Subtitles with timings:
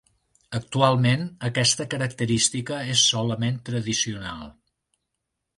[0.59, 4.45] Actualment, aquesta característica és solament tradicional.